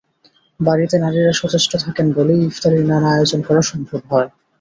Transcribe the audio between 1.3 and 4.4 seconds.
সচেষ্ট থাকেন বলেই ইফতারির নানা আয়োজন করা সম্ভব হয়।